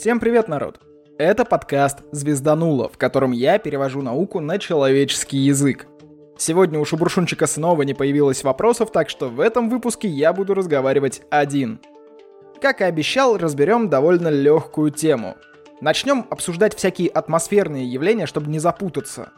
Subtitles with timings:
[0.00, 0.80] Всем привет, народ!
[1.18, 5.88] Это подкаст «Звезданула», в котором я перевожу науку на человеческий язык.
[6.38, 11.20] Сегодня у Шубуршунчика снова не появилось вопросов, так что в этом выпуске я буду разговаривать
[11.28, 11.80] один.
[12.62, 15.36] Как и обещал, разберем довольно легкую тему.
[15.82, 19.32] Начнем обсуждать всякие атмосферные явления, чтобы не запутаться.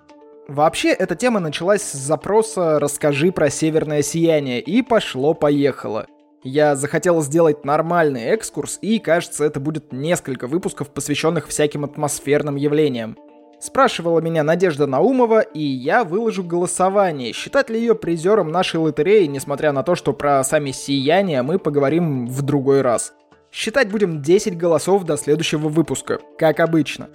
[0.47, 6.07] Вообще, эта тема началась с запроса «Расскажи про северное сияние» и пошло-поехало.
[6.45, 13.17] Я захотел сделать нормальный экскурс, и, кажется, это будет несколько выпусков, посвященных всяким атмосферным явлениям.
[13.61, 19.71] Спрашивала меня Надежда Наумова, и я выложу голосование, считать ли ее призером нашей лотереи, несмотря
[19.71, 23.13] на то, что про сами сияния мы поговорим в другой раз.
[23.53, 27.09] Считать будем 10 голосов до следующего выпуска, как обычно.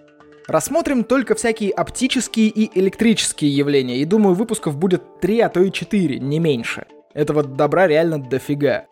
[0.48, 5.70] Рассмотрим только всякие оптические и электрические явления, и думаю, выпусков будет 3, а то и
[5.70, 6.86] 4, не меньше.
[7.14, 8.86] Этого добра реально дофига.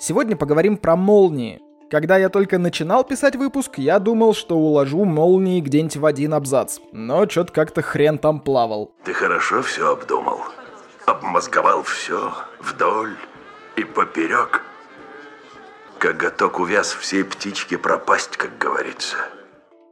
[0.00, 1.60] Сегодня поговорим про молнии.
[1.90, 6.78] Когда я только начинал писать выпуск, я думал, что уложу молнии где-нибудь в один абзац.
[6.92, 8.92] Но что-то как-то хрен там плавал.
[9.04, 10.38] Ты хорошо все обдумал?
[11.06, 13.16] Обмозговал все вдоль
[13.76, 14.62] и поперек?
[15.98, 19.16] Коготок увяз всей птички пропасть, как говорится.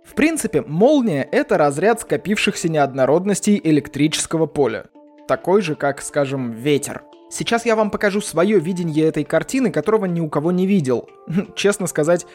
[0.04, 4.86] В принципе, молния— это разряд скопившихся неоднородностей электрического поля.
[5.26, 7.02] Такой же, как, скажем, ветер.
[7.28, 11.08] Сейчас я вам покажу свое видение этой картины, которого ни у кого не видел.
[11.56, 12.26] Честно сказать,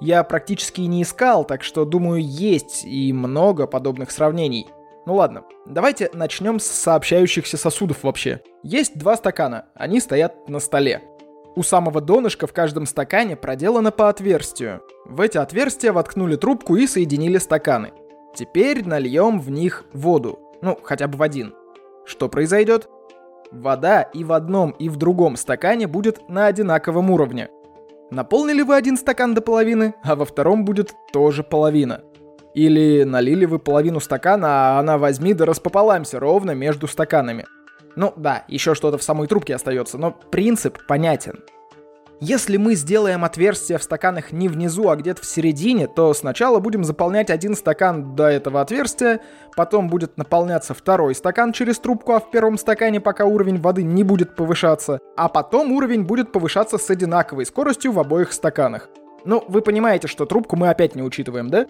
[0.00, 4.66] я практически не искал, так что, думаю, есть и много подобных сравнений.
[5.06, 8.40] Ну ладно, давайте начнем с сообщающихся сосудов вообще.
[8.62, 11.02] Есть два стакана, они стоят на столе.
[11.56, 14.82] У самого донышка в каждом стакане проделано по отверстию.
[15.04, 17.92] В эти отверстия воткнули трубку и соединили стаканы.
[18.34, 20.38] Теперь нальем в них воду.
[20.62, 21.54] Ну, хотя бы в один.
[22.04, 22.88] Что произойдет?
[23.52, 27.48] Вода и в одном, и в другом стакане будет на одинаковом уровне.
[28.10, 32.02] Наполнили вы один стакан до половины, а во втором будет тоже половина.
[32.54, 37.46] Или налили вы половину стакана, а она возьми да распополамся ровно между стаканами.
[37.96, 41.40] Ну да, еще что-то в самой трубке остается, но принцип понятен.
[42.22, 46.84] Если мы сделаем отверстие в стаканах не внизу, а где-то в середине, то сначала будем
[46.84, 49.20] заполнять один стакан до этого отверстия,
[49.56, 54.04] потом будет наполняться второй стакан через трубку, а в первом стакане пока уровень воды не
[54.04, 58.90] будет повышаться, а потом уровень будет повышаться с одинаковой скоростью в обоих стаканах.
[59.24, 61.66] Ну, вы понимаете, что трубку мы опять не учитываем, да?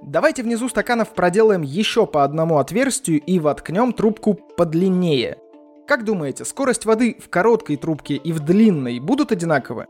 [0.00, 5.38] Давайте внизу стаканов проделаем еще по одному отверстию и воткнем трубку подлиннее–
[5.88, 9.86] как думаете, скорость воды в короткой трубке и в длинной будут одинаковы?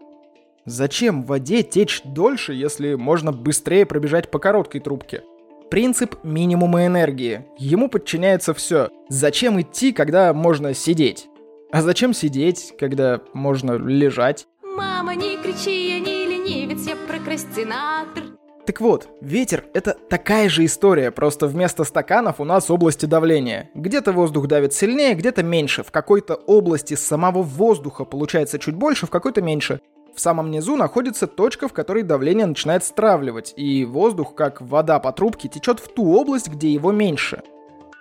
[0.65, 5.25] Зачем в воде течь дольше, если можно быстрее пробежать по короткой трубке?
[5.73, 7.47] Принцип минимума энергии.
[7.59, 8.91] Ему подчиняется все.
[9.09, 11.27] Зачем идти, когда можно сидеть?
[11.73, 14.47] А зачем сидеть, когда можно лежать?
[14.63, 18.23] Мама, не кричи, я не ленивец, я прокрастинатор.
[18.69, 23.71] Так вот, ветер— это такая же история, просто вместо стаканов у нас области давления.
[23.75, 25.83] Где-то воздух давит сильнее, где-то меньше.
[25.83, 29.81] В какой-то области самого воздуха получается чуть больше, в какой-то меньше.
[30.15, 35.13] В самом низу находится точка, в которой давление начинает стравливать, и воздух, как вода по
[35.13, 37.41] трубке, течет в ту область, где его меньше.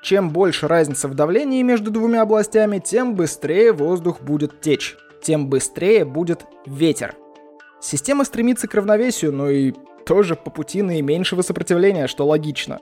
[0.04, 6.04] Чем больше разница в давлении между двумя областями, тем быстрее воздух будет течь, тем быстрее
[6.04, 7.16] будет ветер.
[7.80, 9.74] Система стремится к равновесию, но и
[10.08, 12.80] тоже по пути наименьшего сопротивления, что логично.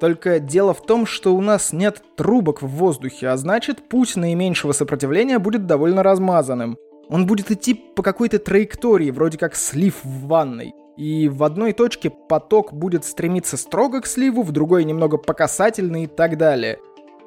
[0.00, 4.72] Только дело в том, что у нас нет трубок в воздухе, а значит путь наименьшего
[4.72, 6.76] сопротивления будет довольно размазанным.
[7.08, 10.74] Он будет идти по какой-то траектории, вроде как слив в ванной.
[10.96, 16.04] И в одной точке поток будет стремиться строго к сливу, в другой немного по касательной
[16.04, 16.78] и так далее.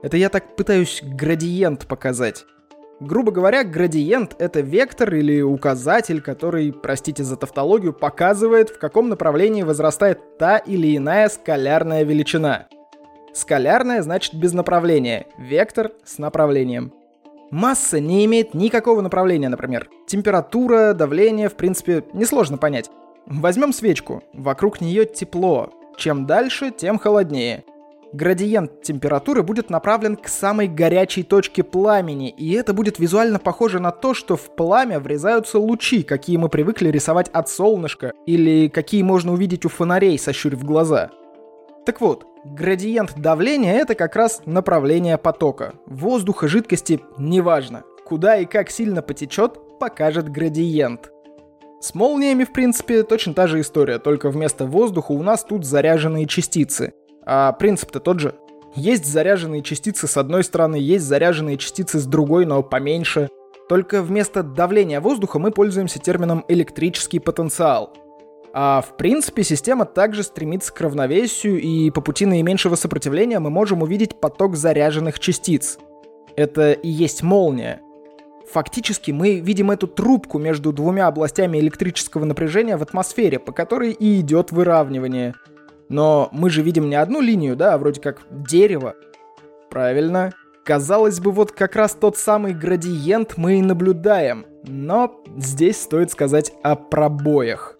[0.03, 2.46] Это я так пытаюсь градиент показать.
[3.00, 9.62] Грубо говоря, градиент— это вектор или указатель, который, простите за тавтологию, показывает, в каком направлении
[9.62, 12.68] возрастает та или иная скалярная величина.
[13.34, 16.91] Скалярная значит без направления, вектор с направлением.
[17.52, 19.90] Масса не имеет никакого направления, например.
[20.07, 22.90] Температура, давление, в принципе, несложно понять.
[23.28, 24.24] Возьмем свечку.
[24.34, 25.69] Вокруг нее тепло.
[25.97, 27.63] Чем дальше, тем холоднее
[28.13, 33.92] градиент температуры будет направлен к самой горячей точке пламени, и это будет визуально похоже на
[33.92, 39.33] то, что в пламя врезаются лучи, какие мы привыкли рисовать от солнышка, или какие можно
[39.33, 41.09] увидеть у фонарей, сощурив глаза.
[41.86, 45.75] Так вот, градиент давления— это как раз направление потока.
[45.86, 47.83] Воздуха, жидкости— неважно.
[48.06, 51.12] Куда и как сильно потечет, покажет градиент.
[51.80, 56.25] С молниями, в принципе, точно та же история, только вместо воздуха у нас тут заряженные
[56.25, 56.94] частицы—
[57.27, 58.35] а принцип-то тот же.
[58.74, 63.29] Есть заряженные частицы с одной стороны, есть заряженные частицы с другой, но поменьше.
[63.68, 67.94] Только вместо давления воздуха мы пользуемся термином электрический потенциал.
[68.53, 73.81] А в принципе система также стремится к равновесию, и по пути наименьшего сопротивления мы можем
[73.81, 75.77] увидеть поток заряженных частиц.
[76.38, 77.81] Это и есть молния.
[78.50, 84.21] Фактически мы видим эту трубку между двумя областями электрического напряжения в атмосфере, по которой и
[84.21, 85.33] идет выравнивание.
[85.89, 88.95] Но мы же видим не одну линию, да, вроде как дерево.
[89.69, 90.34] Правильно.
[90.63, 94.45] Казалось бы, вот как раз тот самый градиент мы и наблюдаем.
[94.66, 97.78] Но здесь стоит сказать о пробоях.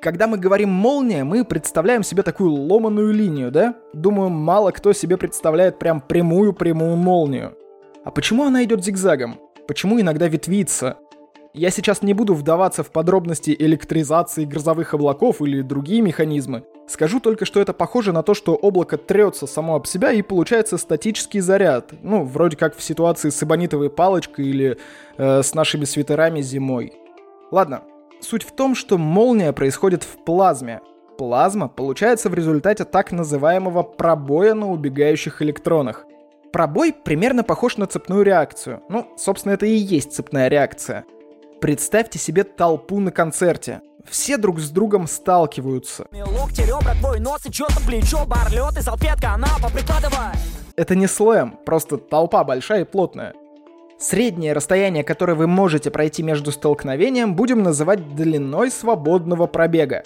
[0.00, 3.74] Когда мы говорим «молния», мы представляем себе такую ломаную линию, да?
[3.92, 7.54] Думаю, мало кто себе представляет прям прямую-прямую молнию.
[8.02, 9.38] А почему она идет зигзагом?
[9.68, 10.96] Почему иногда ветвится?
[11.52, 16.64] Я сейчас не буду вдаваться в подробности электризации грозовых облаков или другие механизмы.
[16.90, 20.76] Скажу только, что это похоже на то, что облако трется само об себя и получается
[20.76, 21.92] статический заряд.
[22.02, 24.76] Ну, вроде как в ситуации с эбонитовой палочкой или
[25.16, 26.92] э, с нашими свитерами зимой.
[27.52, 27.82] Ладно,
[28.20, 30.80] Суть в том, что молния происходит в плазме.
[31.16, 36.06] Плазма получается в результате так называемого пробоя на убегающих электронах.
[36.52, 38.82] Пробой примерно похож на цепную реакцию.
[38.88, 41.04] Ну, собственно, это и есть цепная реакция.
[41.60, 43.80] Представьте себе толпу на концерте.
[44.10, 46.06] Все друг с другом сталкиваются.
[50.74, 53.34] Это не слэм, просто толпа большая и плотная.
[54.00, 60.02] Среднее расстояние, которое вы можете пройти между столкновением, будем называть длиной свободного пробега.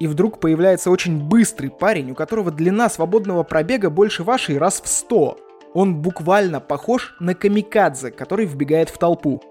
[0.00, 4.88] И вдруг появляется очень быстрый парень, у которого длина свободного пробега больше вашей раз в
[4.88, 5.38] 100.
[5.74, 9.42] Он буквально похож на камикадзе, который вбегает в толпу.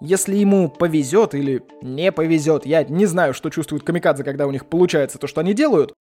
[0.00, 4.66] Если ему повезет или не повезет, я не знаю, что чувствуют камикадзе, когда у них
[4.66, 5.92] получается то, что они делают,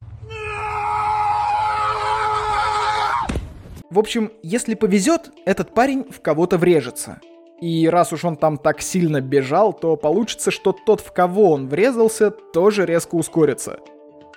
[3.90, 7.20] В общем, если повезет, этот парень в кого-то врежется.
[7.60, 11.68] И раз уж он там так сильно бежал, то получится, что тот, в кого он
[11.68, 13.80] врезался, тоже резко ускорится.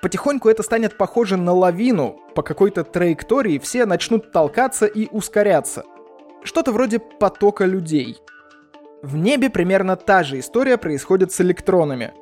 [0.01, 2.19] Потихоньку это станет похоже на лавину.
[2.35, 5.85] По какой-то траектории все начнут толкаться и ускоряться.
[6.43, 8.22] Что-то вроде потока людей.
[9.03, 12.13] В небе примерно та же история происходит с электронами.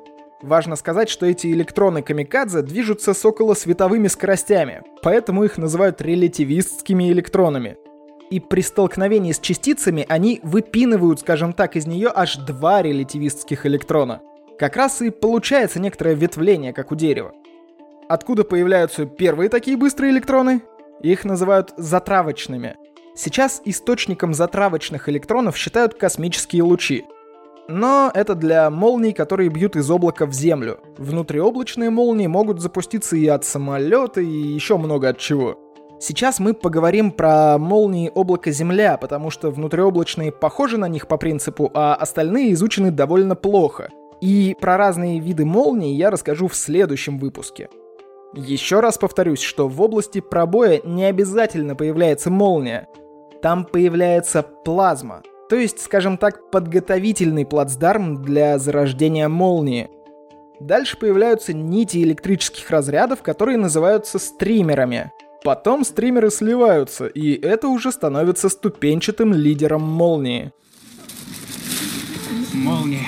[0.41, 7.77] Важно сказать, что эти электроны камикадзе движутся с околосветовыми скоростями, поэтому их называют релятивистскими электронами.
[8.31, 14.21] И при столкновении с частицами они выпинывают, скажем так, из нее аж два релятивистских электрона.
[14.57, 17.31] Как раз и получается некоторое ветвление, как у дерева.
[18.09, 20.63] Откуда появляются первые такие быстрые электроны?
[21.03, 22.75] Их называют затравочными.
[23.23, 27.05] Сейчас источником затравочных электронов считают космические лучи—
[27.67, 30.79] но это для молний, которые бьют из облака в землю.
[30.97, 35.57] Внутриоблачные молнии могут запуститься и от самолета, и еще много от чего.
[35.99, 41.71] Сейчас мы поговорим про молнии облака Земля, потому что внутриоблачные похожи на них по принципу,
[41.73, 43.89] а остальные изучены довольно плохо.
[44.19, 47.69] И про разные виды молний я расскажу в следующем выпуске.
[48.33, 52.87] Еще раз повторюсь, что в области пробоя не обязательно появляется молния.
[53.41, 59.89] Там появляется плазма, то есть, скажем так, подготовительный плацдарм для зарождения молнии.
[60.59, 65.11] Дальше появляются нити электрических разрядов, которые называются стримерами.
[65.43, 70.53] Потом стримеры сливаются, и это уже становится ступенчатым лидером молнии.
[72.53, 73.07] Молния.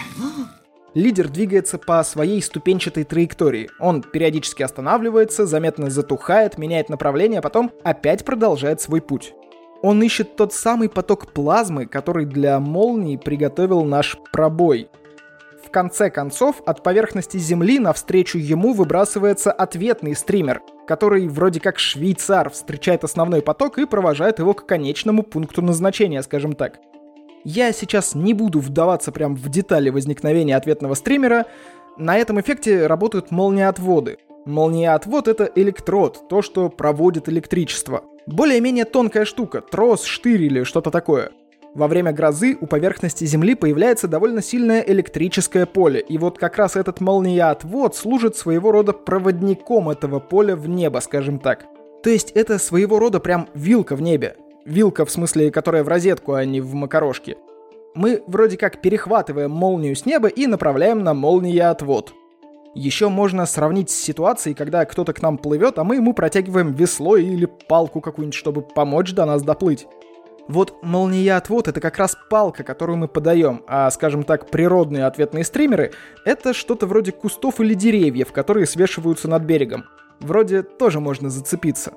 [0.96, 3.70] Лидер двигается по своей ступенчатой траектории.
[3.80, 9.34] Он периодически останавливается, заметно затухает, меняет направление, а потом опять продолжает свой путь.
[9.84, 14.90] Он ищет тот самый поток плазмы, который для молнии приготовил наш пробой.
[15.62, 22.50] В конце концов, от поверхности Земли навстречу ему выбрасывается ответный стример, который вроде как швейцар
[22.50, 26.80] встречает основной поток и провожает его к конечному пункту назначения, скажем так.
[27.44, 31.46] Я сейчас не буду вдаваться прям в детали возникновения ответного стримера.
[31.98, 34.18] На этом эффекте работают молниеотводы.
[34.46, 38.06] Молниеотвод— это электрод, то, что проводит электричество.
[38.26, 41.32] Более-менее тонкая штука, трос, штырь или что-то такое.
[41.76, 46.76] Во время грозы у поверхности Земли появляется довольно сильное электрическое поле, и вот как раз
[46.76, 51.66] этот молниеотвод служит своего рода проводником этого поля в небо, скажем так.
[52.04, 54.36] То есть это своего рода прям вилка в небе.
[54.66, 57.38] Вилка в смысле, которая в розетку, а не в макарошке.
[57.96, 62.14] Мы вроде как перехватываем молнию с неба и направляем на молниеотвод.
[62.76, 67.18] Еще можно сравнить с ситуацией, когда кто-то к нам плывет, а мы ему протягиваем весло
[67.18, 69.86] или палку какую-нибудь, чтобы помочь до нас доплыть.
[70.48, 75.94] Вот молния-отвод— это как раз палка, которую мы подаем, а, скажем так, природные ответные стримеры—
[76.26, 79.86] это что-то вроде кустов или деревьев, которые свешиваются над берегом.
[80.20, 81.94] Вроде тоже можно зацепиться.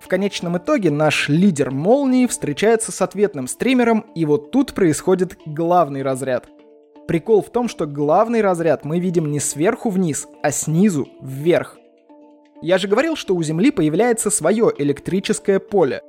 [0.00, 6.02] В конечном итоге наш лидер молнии встречается с ответным стримером, и вот тут происходит главный
[6.02, 6.48] разряд—
[7.06, 11.78] Прикол в том, что главный разряд мы видим не сверху вниз, а снизу вверх.
[12.62, 16.02] Я же говорил, что у Земли появляется свое электрическое поле.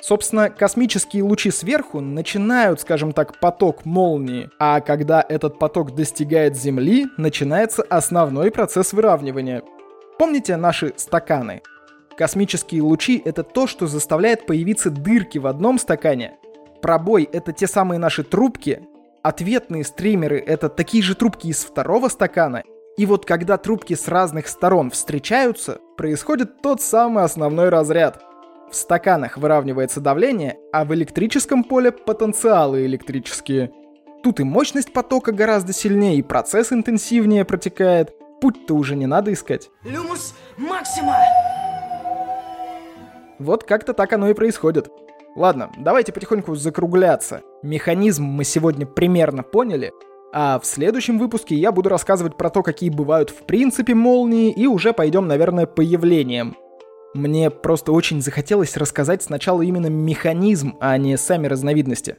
[0.00, 7.06] Собственно, космические лучи сверху начинают, скажем так, поток молнии, а когда этот поток достигает Земли,
[7.16, 9.64] начинается основной процесс выравнивания.
[10.18, 11.62] Помните наши стаканы?
[12.16, 16.36] Космические лучи— это то, что заставляет появиться дырки в одном стакане.
[16.80, 18.82] Пробой— это те самые наши трубки,
[19.22, 22.62] Ответные стримеры— это такие же трубки из второго стакана.
[22.96, 28.22] И вот когда трубки с разных сторон встречаются, происходит тот самый основной разряд.
[28.70, 33.72] В стаканах выравнивается давление, а в электрическом поле потенциалы электрические.
[34.22, 38.14] Тут и мощность потока гораздо сильнее, и процесс интенсивнее протекает.
[38.40, 39.70] Путь-то уже не надо искать.
[39.84, 41.16] Люмус Максима!
[43.38, 44.90] Вот как-то так оно и происходит.
[45.36, 47.42] Ладно, давайте потихоньку закругляться.
[47.62, 49.92] Механизм мы сегодня примерно поняли,
[50.32, 54.68] а в следующем выпуске я буду рассказывать про то, какие бывают в принципе молнии, и
[54.68, 56.56] уже пойдем, наверное, по явлениям.
[57.14, 62.18] Мне просто очень захотелось рассказать сначала именно механизм, а не сами разновидности.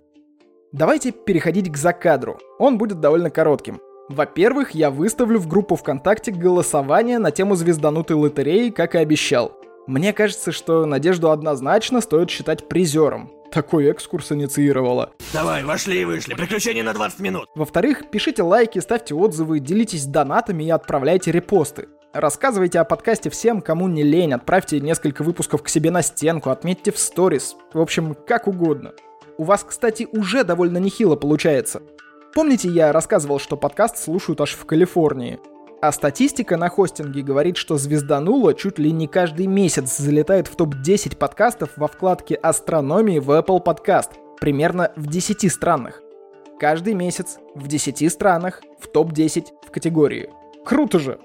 [0.74, 2.38] Давайте переходить к закадру.
[2.58, 3.80] Он будет довольно коротким.
[4.10, 9.54] Во-первых, я выставлю в группу ВКонтакте голосование на тему звезданутой лотереи, как и обещал.
[9.90, 13.32] Мне кажется, что Надежду однозначно стоит считать призером.
[13.52, 15.14] Такой экскурс инициировала.
[15.34, 16.36] Давай, вошли и вышли.
[16.36, 17.50] Приключения на 20 минут.
[17.56, 21.88] Во-вторых, пишите лайки, ставьте отзывы, делитесь донатами и отправляйте репосты.
[22.14, 26.92] Рассказывайте о подкасте всем, кому не лень, отправьте несколько выпусков к себе на стенку, отметьте
[26.92, 27.56] в сторис.
[27.74, 28.92] В общем, как угодно.
[29.40, 31.82] У вас, кстати, уже довольно нехило получается.
[32.36, 35.40] Помните, я рассказывал, что подкаст слушают аж в Калифорнии?
[35.82, 41.16] А статистика на хостинге говорит, что звездануло чуть ли не каждый месяц залетает в топ-10
[41.16, 44.10] подкастов во вкладке «Астрономии» в Apple Podcast,
[44.42, 46.02] примерно в 10 странах.
[46.60, 50.30] Каждый месяц в 10 странах в топ-10 в категории.
[50.66, 51.18] Круто же!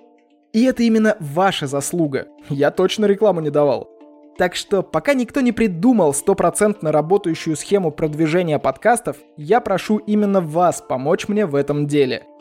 [0.53, 2.29] И это именно ваша заслуга.
[2.49, 3.91] Я точно рекламу не давал.
[4.39, 10.81] Так что, пока никто не придумал стопроцентно работающую схему продвижения подкастов, я прошу именно вас
[10.81, 12.25] помочь мне в этом деле–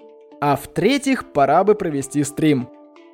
[0.46, 2.68] а в-третьих, пора бы провести стрим.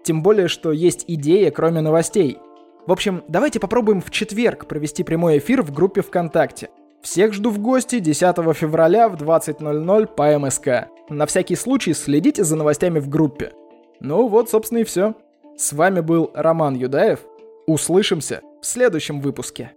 [0.04, 2.40] Тем более, что есть идея, кроме новостей.
[2.88, 6.72] В общем, давайте попробуем в четверг провести прямой эфир в группе ВКонтакте.
[7.04, 10.90] Всех жду в гости 10 февраля в 20.00 по МСК.
[11.10, 13.54] На всякий случай следите за новостями в группе.
[14.00, 15.14] Ну вот, собственно, и все.
[15.56, 17.20] С вами был Роман Юдаев.
[17.68, 19.74] Услышимся в следующем выпуске.